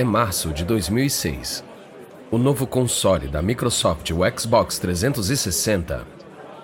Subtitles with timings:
[0.00, 1.62] É março de 2006.
[2.30, 6.06] O novo console da Microsoft, o Xbox 360,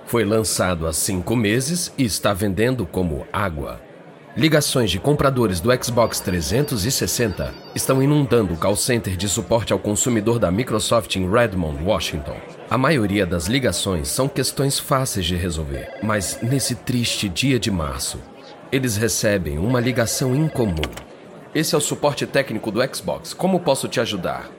[0.06, 3.78] foi lançado há cinco meses e está vendendo como água.
[4.34, 10.38] Ligações de compradores do Xbox 360 estão inundando o call center de suporte ao consumidor
[10.38, 12.38] da Microsoft em Redmond, Washington.
[12.70, 18.18] A maioria das ligações são questões fáceis de resolver, mas nesse triste dia de março,
[18.72, 20.80] eles recebem uma ligação incomum.
[21.56, 23.32] Esse é o suporte técnico do Xbox.
[23.32, 24.50] Como posso te ajudar?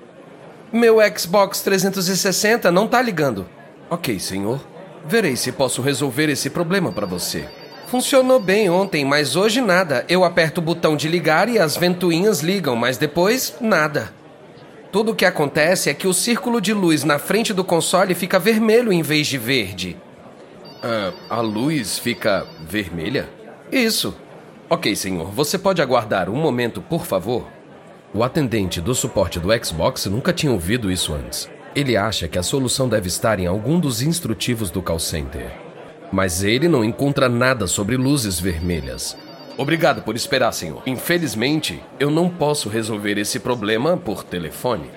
[0.73, 3.47] Meu Xbox 360 não tá ligando.
[3.87, 4.59] Ok, senhor.
[5.05, 7.47] Verei se posso resolver esse problema para você.
[7.85, 10.07] Funcionou bem ontem, mas hoje nada.
[10.09, 14.11] Eu aperto o botão de ligar e as ventoinhas ligam, mas depois nada.
[14.91, 18.39] Tudo o que acontece é que o círculo de luz na frente do console fica
[18.39, 19.95] vermelho em vez de verde.
[20.81, 23.29] Ah, a luz fica vermelha?
[23.71, 24.15] Isso.
[24.69, 27.47] Ok, senhor, você pode aguardar um momento, por favor?
[28.13, 31.49] O atendente do suporte do Xbox nunca tinha ouvido isso antes.
[31.73, 35.53] Ele acha que a solução deve estar em algum dos instrutivos do call center.
[36.11, 39.15] Mas ele não encontra nada sobre luzes vermelhas.
[39.57, 40.83] Obrigado por esperar, senhor.
[40.85, 44.91] Infelizmente, eu não posso resolver esse problema por telefone.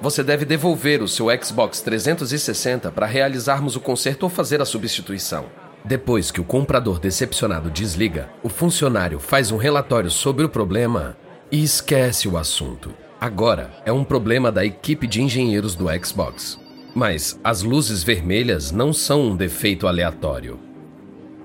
[0.00, 5.46] Você deve devolver o seu Xbox 360 para realizarmos o conserto ou fazer a substituição.
[5.84, 11.16] Depois que o comprador decepcionado desliga, o funcionário faz um relatório sobre o problema
[11.50, 12.92] e esquece o assunto.
[13.20, 16.58] Agora é um problema da equipe de engenheiros do Xbox.
[16.94, 20.58] Mas as luzes vermelhas não são um defeito aleatório.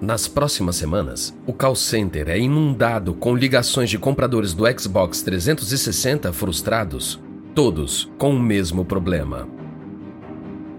[0.01, 6.33] Nas próximas semanas, o call center é inundado com ligações de compradores do Xbox 360
[6.33, 7.21] frustrados,
[7.55, 9.47] todos com o mesmo problema.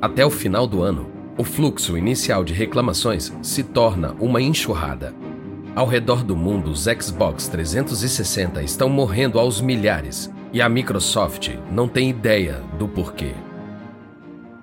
[0.02, 5.12] Até o final do ano, o fluxo inicial de reclamações se torna uma enxurrada.
[5.74, 11.88] Ao redor do mundo, os Xbox 360 estão morrendo aos milhares e a Microsoft não
[11.88, 13.32] tem ideia do porquê.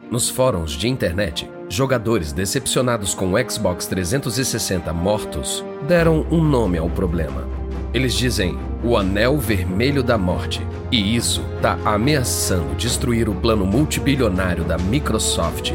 [0.10, 6.90] Nos fóruns de internet, jogadores decepcionados com o Xbox 360 mortos deram um nome ao
[6.90, 7.46] problema.
[7.94, 14.64] Eles dizem o Anel Vermelho da Morte, e isso está ameaçando destruir o plano multibilionário
[14.64, 15.74] da Microsoft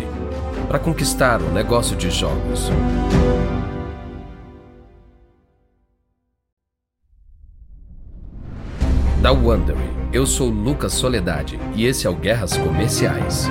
[0.66, 2.71] para conquistar o negócio de jogos.
[9.22, 13.49] Da Wondery, eu sou Lucas Soledade e esse é o Guerras Comerciais.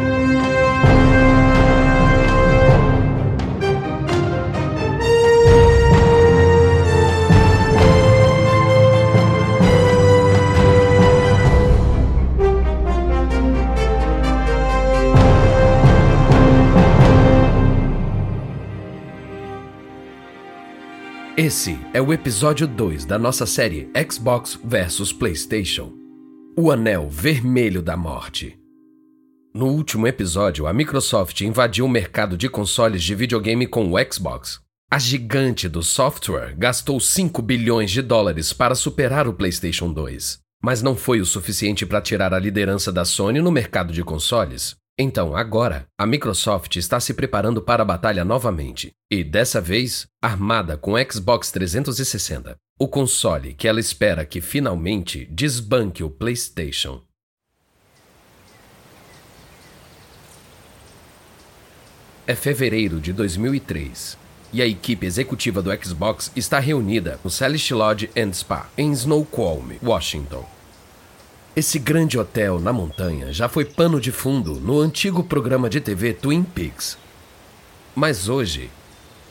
[21.37, 25.91] Esse é o episódio 2 da nossa série Xbox vs PlayStation
[26.55, 28.57] O Anel Vermelho da Morte.
[29.53, 34.61] No último episódio, a Microsoft invadiu o mercado de consoles de videogame com o Xbox.
[34.89, 40.81] A gigante do software gastou 5 bilhões de dólares para superar o PlayStation 2, mas
[40.81, 44.77] não foi o suficiente para tirar a liderança da Sony no mercado de consoles.
[44.97, 50.77] Então, agora, a Microsoft está se preparando para a batalha novamente, e dessa vez, armada
[50.77, 57.01] com Xbox 360, o console que ela espera que finalmente desbanque o PlayStation.
[62.25, 64.17] É fevereiro de 2003
[64.53, 69.77] e a equipe executiva do Xbox está reunida no Celeste Lodge and Spa, em Snoqualmie,
[69.83, 70.54] Washington.
[71.55, 76.13] Esse grande hotel na montanha já foi pano de fundo no antigo programa de TV
[76.13, 76.97] Twin Peaks.
[77.95, 78.69] Mas hoje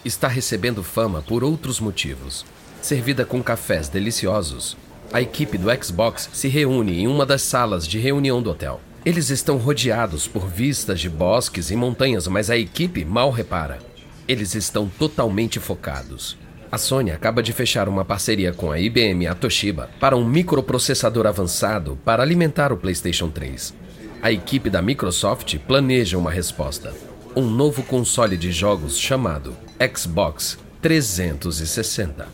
[0.02, 2.46] está recebendo fama por outros motivos.
[2.80, 4.74] Servida com cafés deliciosos,
[5.12, 8.80] a equipe do Xbox se reúne em uma das salas de reunião do hotel.
[9.04, 13.80] Eles estão rodeados por vistas de bosques e montanhas, mas a equipe mal repara.
[14.26, 16.38] Eles estão totalmente focados.
[16.75, 20.25] A Sony acaba de fechar uma parceria com a IBM e a Toshiba para um
[20.25, 23.73] microprocessador avançado para alimentar o PlayStation 3.
[24.21, 26.93] A equipe da Microsoft planeja uma resposta:
[27.37, 29.56] um novo console de jogos chamado
[29.97, 32.26] Xbox 360.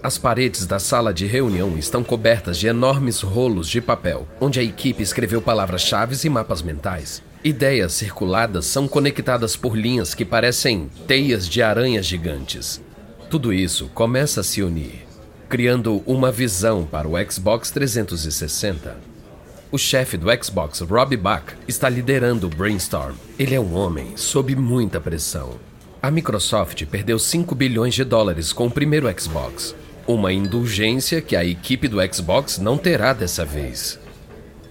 [0.00, 4.62] As paredes da sala de reunião estão cobertas de enormes rolos de papel, onde a
[4.62, 7.24] equipe escreveu palavras-chave e mapas mentais.
[7.42, 12.80] Ideias circuladas são conectadas por linhas que parecem teias de aranhas gigantes.
[13.30, 15.06] Tudo isso começa a se unir,
[15.48, 18.96] criando uma visão para o Xbox 360.
[19.70, 23.14] O chefe do Xbox, Rob Buck, está liderando o brainstorm.
[23.38, 25.60] Ele é um homem sob muita pressão.
[26.02, 29.76] A Microsoft perdeu 5 bilhões de dólares com o primeiro Xbox,
[30.08, 33.96] uma indulgência que a equipe do Xbox não terá dessa vez.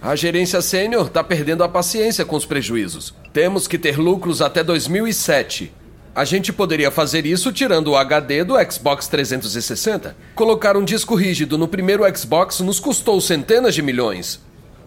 [0.02, 3.14] A gerência sênior está perdendo a paciência com os prejuízos.
[3.32, 5.79] Temos que ter lucros até 2007.
[6.14, 10.16] A gente poderia fazer isso tirando o HD do Xbox 360.
[10.34, 14.40] Colocar um disco rígido no primeiro Xbox nos custou centenas de milhões.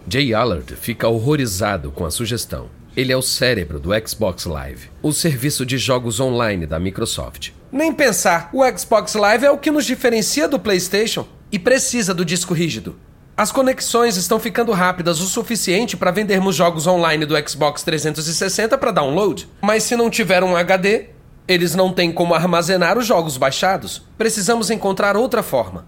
[0.07, 2.69] Jay Allard fica horrorizado com a sugestão.
[2.95, 7.51] Ele é o cérebro do Xbox Live, o serviço de jogos online da Microsoft.
[7.71, 12.25] Nem pensar, o Xbox Live é o que nos diferencia do PlayStation e precisa do
[12.25, 12.95] disco rígido.
[13.35, 18.91] As conexões estão ficando rápidas o suficiente para vendermos jogos online do Xbox 360 para
[18.91, 21.07] download, mas se não tiver um HD,
[21.47, 24.03] eles não têm como armazenar os jogos baixados.
[24.19, 25.87] Precisamos encontrar outra forma.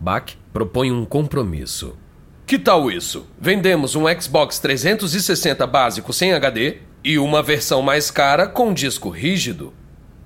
[0.00, 1.98] Bach propõe um compromisso.
[2.46, 3.26] Que tal isso?
[3.38, 9.74] Vendemos um Xbox 360 básico sem HD e uma versão mais cara com disco rígido.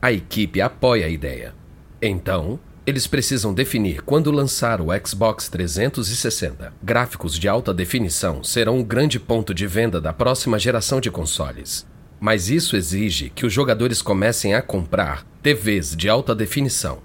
[0.01, 1.53] A equipe apoia a ideia.
[2.01, 6.73] Então, eles precisam definir quando lançar o Xbox 360.
[6.83, 11.87] Gráficos de alta definição serão um grande ponto de venda da próxima geração de consoles.
[12.21, 16.99] Mas isso exige que os jogadores comecem a comprar TVs de alta definição.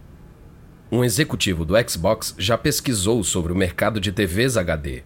[0.91, 5.03] Um executivo do Xbox já pesquisou sobre o mercado de TVs HD.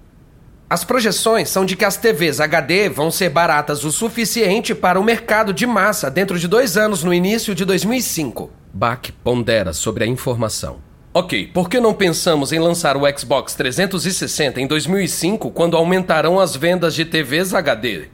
[0.70, 5.04] As projeções são de que as TVs HD vão ser baratas o suficiente para o
[5.04, 8.59] mercado de massa dentro de dois anos no início de 2005.
[8.74, 10.78] Bach pondera sobre a informação.
[11.12, 16.56] Ok, por que não pensamos em lançar o Xbox 360 em 2005 quando aumentarão as
[16.56, 18.08] vendas de TVs HD?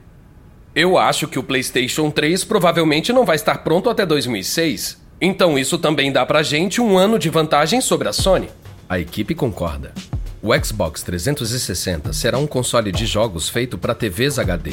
[0.73, 5.01] Eu acho que o PlayStation 3 provavelmente não vai estar pronto até 2006.
[5.19, 8.49] Então isso também dá pra gente um ano de vantagem sobre a Sony.
[8.87, 9.93] A equipe concorda.
[10.41, 14.71] O Xbox 360 será um console de jogos feito para TVs HD.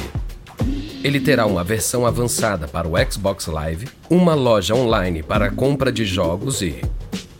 [1.03, 5.91] Ele terá uma versão avançada para o Xbox Live, uma loja online para a compra
[5.91, 6.81] de jogos e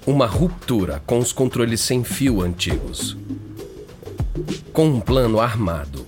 [0.06, 3.15] uma ruptura com os controles sem fio antigos.
[4.74, 6.06] Com um plano armado,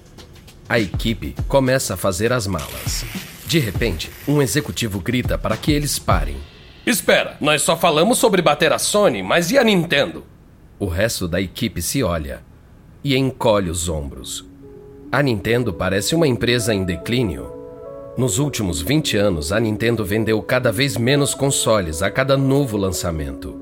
[0.67, 3.05] a equipe começa a fazer as malas.
[3.47, 6.35] De repente, um executivo grita para que eles parem
[6.85, 10.23] Espera, nós só falamos sobre bater a Sony, mas e a Nintendo?
[10.77, 12.43] O resto da equipe se olha
[13.03, 14.45] e encolhe os ombros.
[15.15, 17.50] A Nintendo parece uma empresa em declínio.
[18.17, 23.56] Nos últimos 20 anos, a Nintendo vendeu cada vez menos consoles a cada novo lançamento.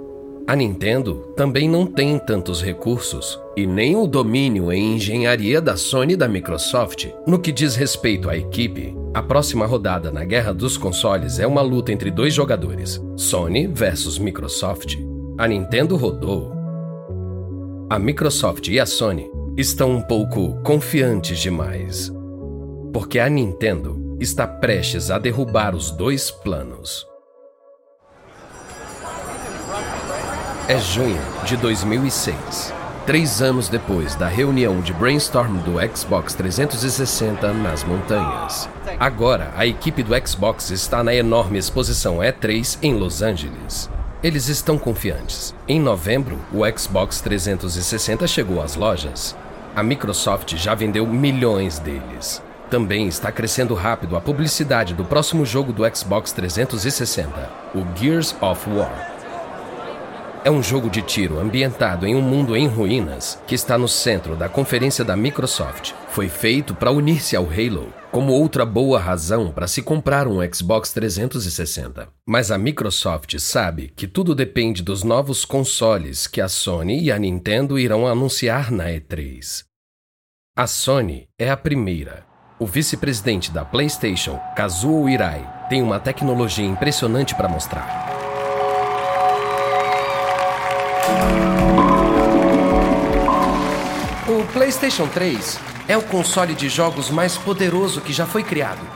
[0.47, 6.13] A Nintendo também não tem tantos recursos e nem o domínio em engenharia da Sony
[6.13, 7.09] e da Microsoft.
[7.27, 11.61] No que diz respeito à equipe, a próxima rodada na guerra dos consoles é uma
[11.61, 14.97] luta entre dois jogadores: Sony versus Microsoft.
[15.37, 16.51] A Nintendo rodou.
[17.91, 22.11] A Microsoft e a Sony estão um pouco confiantes demais.
[22.91, 27.05] Porque a Nintendo está prestes a derrubar os dois planos.
[30.67, 32.73] É junho de 2006,
[33.05, 38.67] três anos depois da reunião de brainstorm do Xbox 360 nas montanhas.
[38.99, 43.89] Agora, a equipe do Xbox está na enorme exposição E3 em Los Angeles.
[44.23, 45.53] Eles estão confiantes.
[45.67, 49.35] Em novembro, o Xbox 360 chegou às lojas.
[49.75, 52.43] A Microsoft já vendeu milhões deles.
[52.69, 58.69] Também está crescendo rápido a publicidade do próximo jogo do Xbox 360, o Gears of
[58.69, 59.12] War.
[60.45, 64.35] É um jogo de tiro ambientado em um mundo em ruínas que está no centro
[64.35, 65.93] da conferência da Microsoft.
[66.09, 70.91] Foi feito para unir-se ao Halo, como outra boa razão para se comprar um Xbox
[70.91, 72.09] 360.
[72.27, 77.17] Mas a Microsoft sabe que tudo depende dos novos consoles que a Sony e a
[77.17, 79.63] Nintendo irão anunciar na E3.
[80.57, 82.25] A Sony é a primeira.
[82.59, 88.12] O vice-presidente da PlayStation, Kazuo Irai, tem uma tecnologia impressionante para mostrar.
[94.53, 98.87] PlayStation 3 é o console de jogos mais poderoso que já foi criado.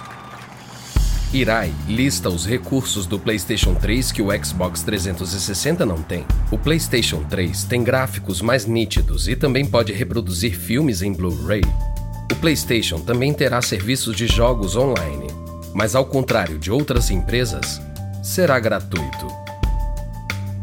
[1.33, 6.27] Irai lista os recursos do PlayStation 3 que o Xbox 360 não tem.
[6.51, 11.63] O PlayStation 3 tem gráficos mais nítidos e também pode reproduzir filmes em Blu-ray.
[12.31, 15.25] O PlayStation também terá serviços de jogos online,
[15.73, 17.81] mas ao contrário de outras empresas,
[18.21, 19.27] será gratuito.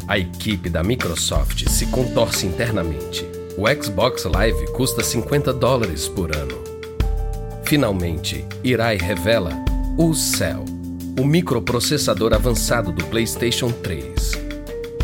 [0.06, 3.43] A equipe da Microsoft se contorce internamente.
[3.56, 6.60] O Xbox Live custa 50 dólares por ano.
[7.64, 9.52] Finalmente, Irai revela
[9.96, 10.64] o Cell,
[11.20, 14.32] o microprocessador avançado do PlayStation 3.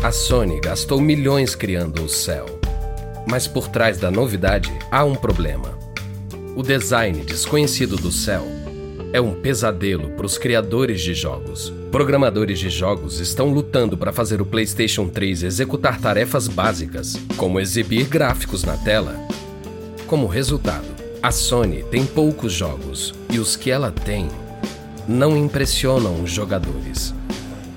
[0.03, 2.59] A Sony gastou milhões criando o Cell.
[3.25, 5.79] Mas por trás da novidade há um problema.
[6.53, 8.60] O design desconhecido do Cell
[9.13, 11.73] é um pesadelo para os criadores de jogos.
[11.91, 18.05] Programadores de jogos estão lutando para fazer o PlayStation 3 executar tarefas básicas, como exibir
[18.07, 19.15] gráficos na tela.
[20.07, 20.85] Como resultado,
[21.21, 24.27] A Sony tem poucos jogos e os que ela tem
[25.07, 27.13] não impressionam os jogadores.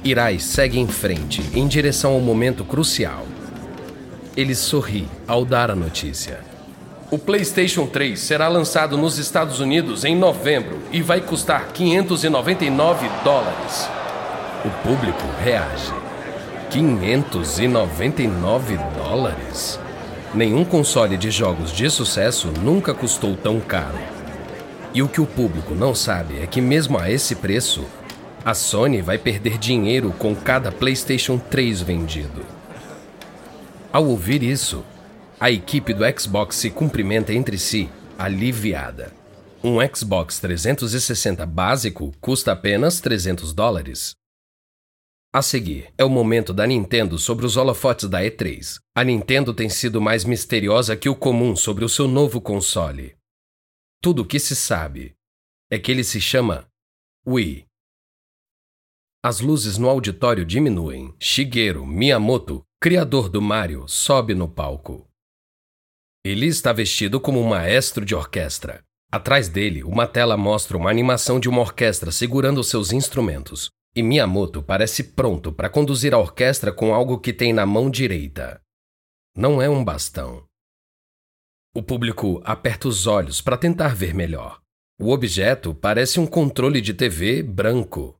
[0.05, 3.26] Irai segue em frente em direção ao momento crucial.
[4.37, 6.53] Ele sorri ao dar a notícia.
[7.14, 13.88] O PlayStation 3 será lançado nos Estados Unidos em novembro e vai custar 599 dólares.
[14.64, 15.92] O público reage.
[16.71, 19.78] 599 dólares?
[20.35, 24.00] Nenhum console de jogos de sucesso nunca custou tão caro.
[24.92, 27.85] E o que o público não sabe é que, mesmo a esse preço,
[28.44, 32.44] a Sony vai perder dinheiro com cada PlayStation 3 vendido.
[33.92, 34.85] Ao ouvir isso,
[35.41, 37.88] a equipe do Xbox se cumprimenta entre si,
[38.19, 39.12] aliviada.
[39.62, 44.14] Um Xbox 360 básico custa apenas 300 dólares.
[45.33, 48.79] A seguir, é o momento da Nintendo sobre os holofotes da E3.
[48.95, 53.17] A Nintendo tem sido mais misteriosa que o comum sobre o seu novo console.
[54.00, 55.14] Tudo o que se sabe
[55.71, 56.69] é que ele se chama
[57.26, 57.67] Wii.
[59.25, 61.12] As luzes no auditório diminuem.
[61.19, 65.09] Shigeru Miyamoto, criador do Mario, sobe no palco.
[66.25, 68.83] Ele está vestido como um maestro de orquestra.
[69.12, 73.69] Atrás dele, uma tela mostra uma animação de uma orquestra segurando seus instrumentos.
[73.95, 78.59] E Miyamoto parece pronto para conduzir a orquestra com algo que tem na mão direita.
[79.37, 80.45] Não é um bastão.
[81.76, 84.61] O público aperta os olhos para tentar ver melhor.
[84.99, 88.16] O objeto parece um controle de TV branco.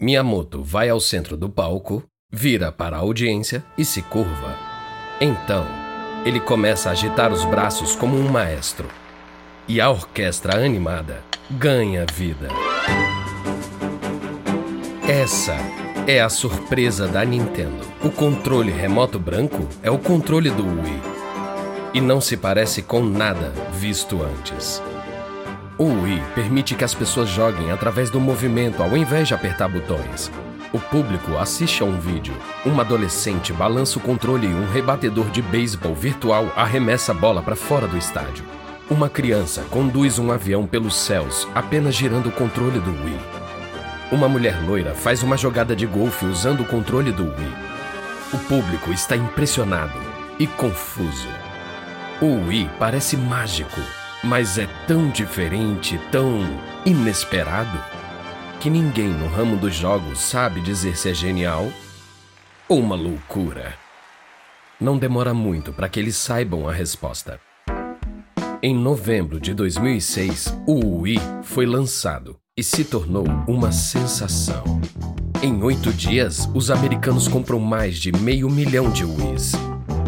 [0.00, 4.58] Miyamoto vai ao centro do palco, vira para a audiência e se curva.
[5.20, 5.85] Então,
[6.26, 8.88] ele começa a agitar os braços como um maestro.
[9.68, 12.48] E a orquestra animada ganha vida.
[15.08, 15.56] Essa
[16.04, 17.86] é a surpresa da Nintendo.
[18.02, 21.00] O controle remoto branco é o controle do Wii.
[21.94, 24.82] E não se parece com nada visto antes.
[25.78, 30.32] O Wii permite que as pessoas joguem através do movimento ao invés de apertar botões.
[30.72, 32.34] O público assiste a um vídeo.
[32.64, 37.54] Uma adolescente balança o controle e um rebatedor de beisebol virtual arremessa a bola para
[37.54, 38.44] fora do estádio.
[38.90, 43.18] Uma criança conduz um avião pelos céus apenas girando o controle do Wii.
[44.12, 47.56] Uma mulher loira faz uma jogada de golfe usando o controle do Wii.
[48.34, 49.98] O público está impressionado
[50.38, 51.28] e confuso.
[52.20, 53.80] O Wii parece mágico,
[54.22, 56.40] mas é tão diferente, tão
[56.84, 57.78] inesperado,
[58.66, 61.70] que ninguém no ramo dos jogos sabe dizer se é genial
[62.68, 63.72] ou uma loucura.
[64.80, 67.38] Não demora muito para que eles saibam a resposta.
[68.60, 74.80] Em novembro de 2006, o Wii foi lançado e se tornou uma sensação.
[75.40, 79.52] Em oito dias, os americanos compram mais de meio milhão de Wii's.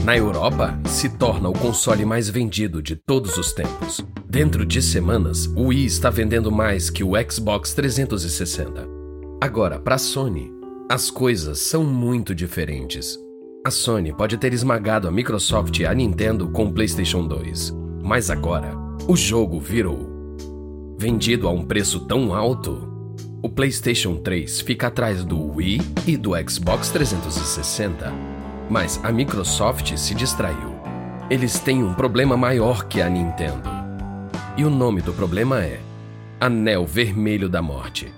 [0.09, 4.01] Na Europa, se torna o console mais vendido de todos os tempos.
[4.27, 8.89] Dentro de semanas, o Wii está vendendo mais que o Xbox 360.
[9.39, 10.51] Agora, para a Sony,
[10.89, 13.19] as coisas são muito diferentes.
[13.67, 18.31] A Sony pode ter esmagado a Microsoft e a Nintendo com o PlayStation 2, mas
[18.31, 18.73] agora
[19.07, 20.09] o jogo virou
[20.99, 22.91] vendido a um preço tão alto,
[23.43, 28.28] o PlayStation 3 fica atrás do Wii e do Xbox 360.
[28.71, 30.79] Mas a Microsoft se distraiu.
[31.31, 33.69] Eles têm um problema maior que a Nintendo.
[34.57, 35.81] E o nome do problema é
[36.41, 38.13] Anel Vermelho da Morte.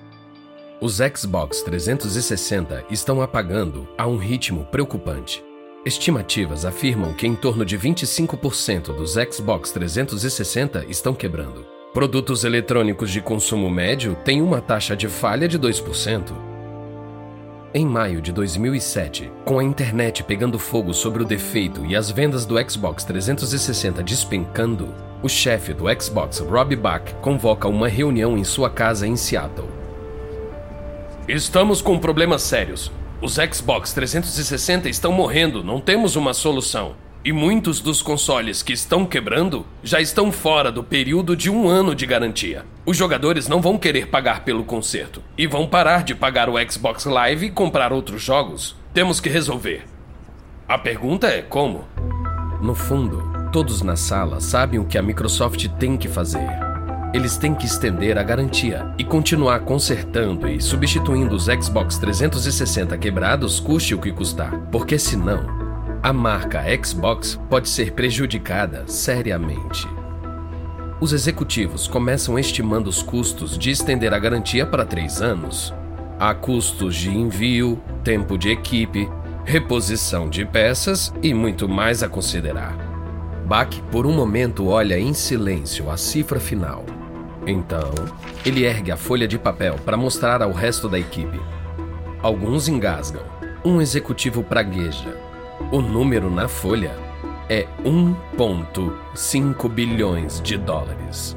[0.81, 5.45] Os Xbox 360 estão apagando a um ritmo preocupante.
[5.85, 11.65] Estimativas afirmam que em torno de 25% dos Xbox 360 estão quebrando.
[11.93, 16.50] Produtos eletrônicos de consumo médio têm uma taxa de falha de 2%.
[17.73, 22.45] Em maio de 2007, com a internet pegando fogo sobre o defeito e as vendas
[22.45, 28.69] do Xbox 360 despencando, o chefe do Xbox, Rob Bach, convoca uma reunião em sua
[28.69, 29.69] casa em Seattle.
[31.29, 32.91] Estamos com problemas sérios.
[33.23, 36.97] Os Xbox 360 estão morrendo, não temos uma solução.
[37.23, 41.95] E muitos dos consoles que estão quebrando já estão fora do período de um ano
[41.95, 42.65] de garantia.
[42.87, 47.05] Os jogadores não vão querer pagar pelo conserto e vão parar de pagar o Xbox
[47.05, 48.75] Live e comprar outros jogos.
[48.95, 49.85] Temos que resolver.
[50.67, 51.85] A pergunta é como?
[52.63, 53.23] No fundo,
[53.53, 56.49] todos na sala sabem o que a Microsoft tem que fazer.
[57.13, 63.61] Eles têm que estender a garantia e continuar consertando e substituindo os Xbox 360 quebrados,
[63.61, 65.60] custe o que custar, porque senão
[66.03, 69.87] a marca Xbox pode ser prejudicada seriamente.
[70.99, 75.75] Os executivos começam estimando os custos de estender a garantia para três anos.
[76.19, 79.09] Há custos de envio, tempo de equipe,
[79.45, 82.77] reposição de peças e muito mais a considerar.
[83.47, 86.85] Bach por um momento olha em silêncio a cifra final.
[87.47, 87.93] Então,
[88.45, 91.41] ele ergue a folha de papel para mostrar ao resto da equipe.
[92.23, 93.23] Alguns engasgam.
[93.63, 95.30] Um executivo pragueja.
[95.69, 96.97] O número na folha
[97.49, 101.37] é 1,5 bilhões de dólares.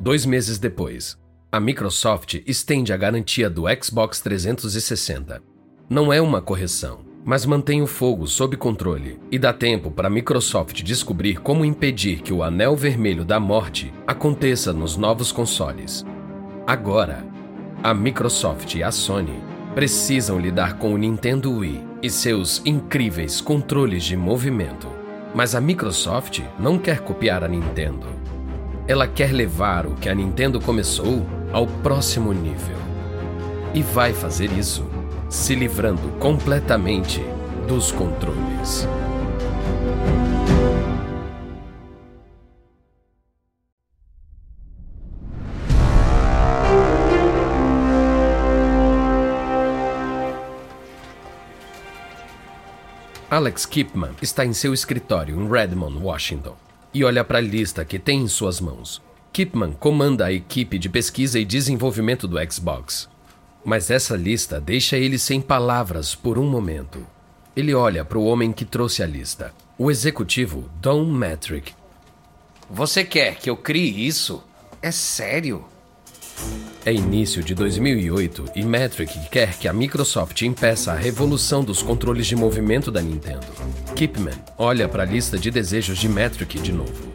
[0.00, 1.16] Dois meses depois,
[1.52, 5.40] a Microsoft estende a garantia do Xbox 360.
[5.88, 10.10] Não é uma correção, mas mantém o fogo sob controle e dá tempo para a
[10.10, 16.04] Microsoft descobrir como impedir que o anel vermelho da morte aconteça nos novos consoles.
[16.66, 17.24] Agora,
[17.80, 19.40] a Microsoft e a Sony
[19.72, 24.88] precisam lidar com o Nintendo Wii e seus incríveis controles de movimento.
[25.34, 28.06] Mas a Microsoft não quer copiar a Nintendo.
[28.86, 32.76] Ela quer levar o que a Nintendo começou ao próximo nível.
[33.74, 34.86] E vai fazer isso
[35.28, 37.20] se livrando completamente
[37.66, 38.88] dos controles.
[53.36, 56.56] Alex Kipman está em seu escritório em Redmond, Washington,
[56.94, 59.02] e olha para a lista que tem em suas mãos.
[59.30, 63.10] Kipman comanda a equipe de pesquisa e desenvolvimento do Xbox.
[63.62, 67.06] Mas essa lista deixa ele sem palavras por um momento.
[67.54, 71.74] Ele olha para o homem que trouxe a lista, o executivo Don Metric.
[72.70, 74.42] Você quer que eu crie isso?
[74.80, 75.62] É sério?
[76.84, 82.26] É início de 2008 e Metric quer que a Microsoft impeça a revolução dos controles
[82.26, 83.46] de movimento da Nintendo.
[83.96, 87.12] Kipman olha para a lista de desejos de Metric de novo.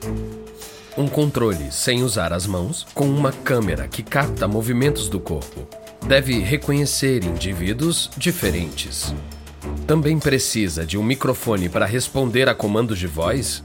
[0.97, 5.65] Um controle sem usar as mãos, com uma câmera que capta movimentos do corpo,
[6.05, 9.13] deve reconhecer indivíduos diferentes.
[9.87, 13.63] Também precisa de um microfone para responder a comandos de voz?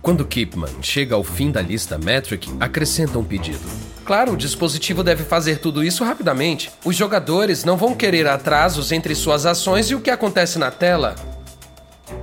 [0.00, 3.85] Quando Kipman chega ao fim da lista Metric, acrescenta um pedido.
[4.06, 6.70] Claro, o dispositivo deve fazer tudo isso rapidamente.
[6.84, 11.16] Os jogadores não vão querer atrasos entre suas ações e o que acontece na tela.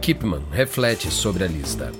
[0.01, 1.91] Kipman reflete sobre a lista.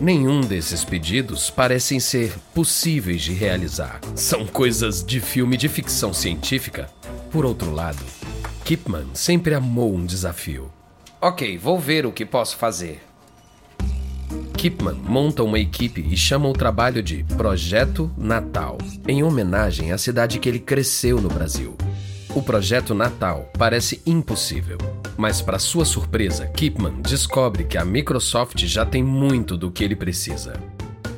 [0.00, 4.00] Nenhum desses pedidos parecem ser possíveis de realizar.
[4.14, 6.88] São coisas de filme de ficção científica.
[7.28, 8.04] Por outro lado,
[8.64, 10.70] Kipman sempre amou um desafio.
[11.20, 13.02] Ok, vou ver o que posso fazer.
[14.62, 20.38] Kipman monta uma equipe e chama o trabalho de Projeto Natal, em homenagem à cidade
[20.38, 21.76] que ele cresceu no Brasil.
[22.32, 24.78] O projeto Natal parece impossível,
[25.16, 29.96] mas, para sua surpresa, Kipman descobre que a Microsoft já tem muito do que ele
[29.96, 30.52] precisa.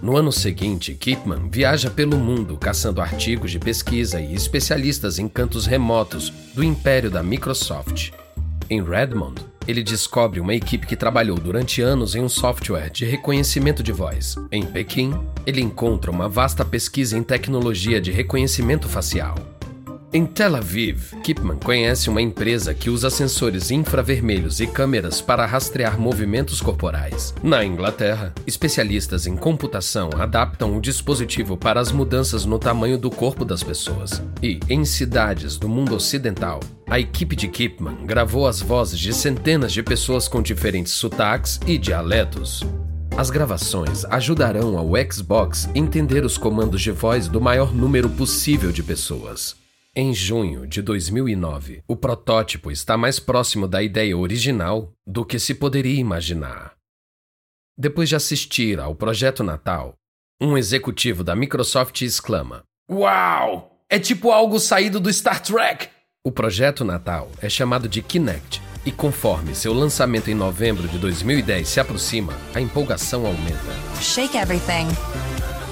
[0.00, 5.66] No ano seguinte, Kipman viaja pelo mundo caçando artigos de pesquisa e especialistas em cantos
[5.66, 8.10] remotos do império da Microsoft.
[8.70, 13.82] Em Redmond, ele descobre uma equipe que trabalhou durante anos em um software de reconhecimento
[13.82, 14.36] de voz.
[14.50, 15.14] Em Pequim,
[15.46, 19.53] ele encontra uma vasta pesquisa em tecnologia de reconhecimento facial.
[20.16, 25.98] Em Tel Aviv, Kipman conhece uma empresa que usa sensores infravermelhos e câmeras para rastrear
[25.98, 27.34] movimentos corporais.
[27.42, 33.44] Na Inglaterra, especialistas em computação adaptam o dispositivo para as mudanças no tamanho do corpo
[33.44, 34.22] das pessoas.
[34.40, 39.72] E, em cidades do mundo ocidental, a equipe de Kipman gravou as vozes de centenas
[39.72, 42.62] de pessoas com diferentes sotaques e dialetos.
[43.16, 48.84] As gravações ajudarão ao Xbox entender os comandos de voz do maior número possível de
[48.84, 49.63] pessoas.
[49.96, 55.54] Em junho de 2009, o protótipo está mais próximo da ideia original do que se
[55.54, 56.72] poderia imaginar.
[57.78, 59.94] Depois de assistir ao projeto Natal,
[60.42, 63.78] um executivo da Microsoft exclama: Uau!
[63.88, 65.88] É tipo algo saído do Star Trek!
[66.26, 71.68] O projeto Natal é chamado de Kinect e, conforme seu lançamento em novembro de 2010
[71.68, 73.72] se aproxima, a empolgação aumenta.
[74.00, 74.88] Shake everything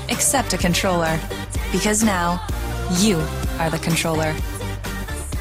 [0.09, 1.19] except a controller,
[1.73, 2.41] because now
[3.01, 3.19] you
[3.59, 4.35] are the controller.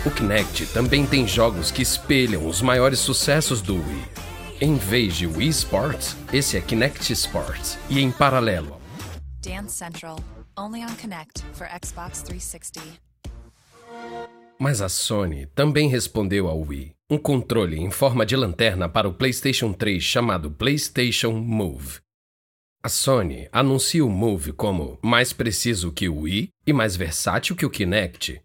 [0.05, 4.03] O Kinect também tem jogos que espelham os maiores sucessos do Wii.
[4.61, 7.77] Em vez de Wii Sports, esse é Kinect Sports.
[7.89, 8.79] E em paralelo,
[9.41, 10.19] Dance Central,
[10.57, 12.81] only on Connect for Xbox 360.
[14.59, 16.93] Mas a Sony também respondeu ao Wii.
[17.09, 21.99] Um controle em forma de lanterna para o PlayStation 3 chamado PlayStation Move.
[22.83, 27.63] A Sony anuncia o Move como mais preciso que o Wii e mais versátil que
[27.63, 28.41] o Kinect.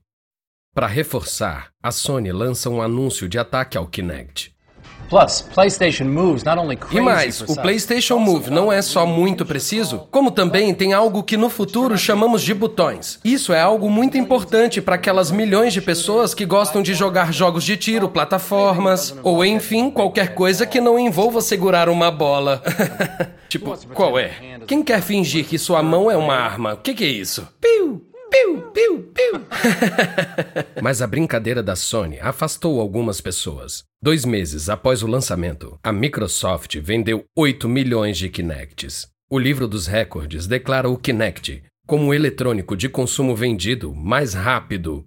[0.75, 4.55] Para reforçar, a Sony lança um anúncio de ataque ao Kinect.
[6.99, 11.37] E mais, o PlayStation Move não é só muito preciso, como também tem algo que
[11.37, 13.21] no futuro chamamos de botões.
[13.25, 17.65] Isso é algo muito importante para aquelas milhões de pessoas que gostam de jogar jogos
[17.65, 22.63] de tiro, plataformas, ou enfim, qualquer coisa que não envolva segurar uma bola.
[23.49, 24.33] Tipo, qual é?
[24.67, 26.75] Quem quer fingir que sua mão é uma arma?
[26.75, 27.47] O que, que é isso?
[27.61, 28.05] Piu!
[28.37, 29.47] Piu, piu, piu.
[30.83, 33.83] Mas a brincadeira da Sony afastou algumas pessoas.
[34.03, 39.09] Dois meses após o lançamento, a Microsoft vendeu 8 milhões de Kinects.
[39.31, 45.07] O livro dos recordes declara o Kinect como o eletrônico de consumo vendido mais rápido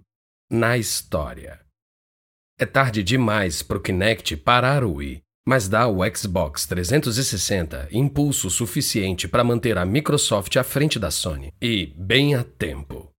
[0.50, 1.60] na história.
[2.58, 8.50] É tarde demais para o Kinect parar o Wii, mas dá ao Xbox 360 impulso
[8.50, 13.09] suficiente para manter a Microsoft à frente da Sony, e bem a tempo.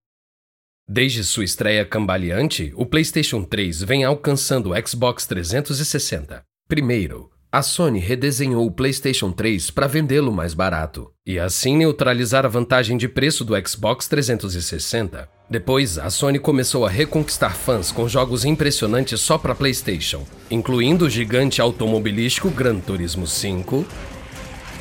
[0.87, 6.43] Desde sua estreia cambaleante, o PlayStation 3 vem alcançando o Xbox 360.
[6.67, 12.49] Primeiro, a Sony redesenhou o PlayStation 3 para vendê-lo mais barato e assim neutralizar a
[12.49, 15.27] vantagem de preço do Xbox 360.
[15.49, 21.09] Depois, a Sony começou a reconquistar fãs com jogos impressionantes só para PlayStation, incluindo o
[21.09, 23.85] gigante automobilístico Gran Turismo 5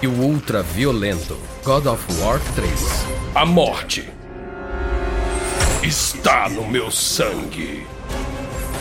[0.00, 2.70] e o ultra violento God of War 3.
[3.34, 4.08] A morte
[5.82, 7.86] está no meu sangue.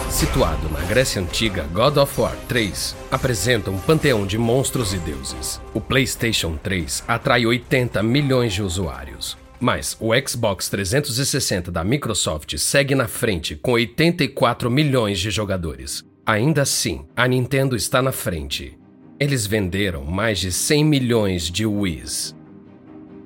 [0.09, 5.61] Situado na Grécia Antiga, God of War 3 apresenta um panteão de monstros e deuses.
[5.73, 9.37] O PlayStation 3 atrai 80 milhões de usuários.
[9.61, 16.03] Mas o Xbox 360 da Microsoft segue na frente com 84 milhões de jogadores.
[16.25, 18.77] Ainda assim, a Nintendo está na frente.
[19.17, 22.35] Eles venderam mais de 100 milhões de Wii's.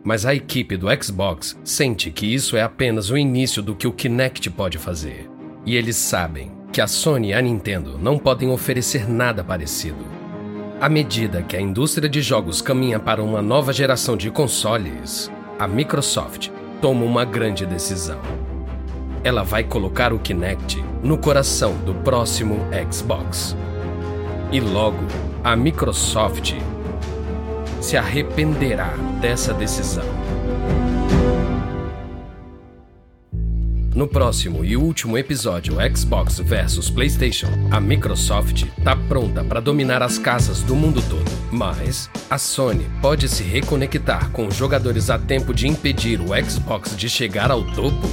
[0.04, 3.94] Mas a equipe do Xbox sente que isso é apenas o início do que o
[3.94, 5.30] Kinect pode fazer.
[5.66, 10.06] E eles sabem que a Sony e a Nintendo não podem oferecer nada parecido.
[10.82, 15.66] À medida que a indústria de jogos caminha para uma nova geração de consoles, a
[15.66, 16.50] Microsoft
[16.82, 18.20] toma uma grande decisão.
[19.24, 22.60] Ela vai colocar o Kinect no coração do próximo
[22.92, 23.56] Xbox.
[24.52, 24.98] E logo,
[25.42, 26.56] a Microsoft
[27.84, 30.06] se arrependerá dessa decisão.
[33.94, 40.18] No próximo e último episódio Xbox vs PlayStation, a Microsoft está pronta para dominar as
[40.18, 41.30] casas do mundo todo.
[41.52, 46.96] Mas a Sony pode se reconectar com os jogadores a tempo de impedir o Xbox
[46.96, 48.08] de chegar ao topo?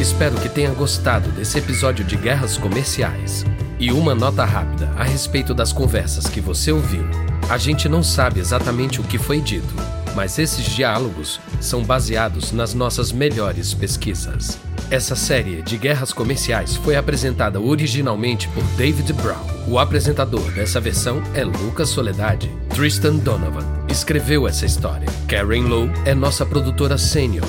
[0.00, 3.44] Espero que tenha gostado desse episódio de Guerras Comerciais.
[3.84, 7.04] E uma nota rápida a respeito das conversas que você ouviu.
[7.50, 9.74] A gente não sabe exatamente o que foi dito,
[10.14, 14.58] mas esses diálogos são baseados nas nossas melhores pesquisas.
[14.90, 19.44] Essa série de guerras comerciais foi apresentada originalmente por David Brown.
[19.68, 22.50] O apresentador dessa versão é Lucas Soledade.
[22.70, 25.08] Tristan Donovan escreveu essa história.
[25.28, 27.46] Karen Lowe é nossa produtora sênior.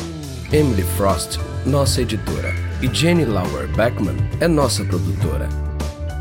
[0.52, 2.54] Emily Frost, nossa editora.
[2.82, 5.48] E Jenny Lauer Beckman é nossa produtora.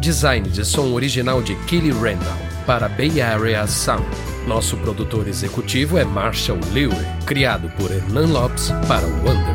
[0.05, 2.37] Design de som original de Kelly Randall
[2.67, 4.05] para Bay Area Sound.
[4.47, 9.54] Nosso produtor executivo é Marshall Leary, criado por Hernan Lopes para Wonder.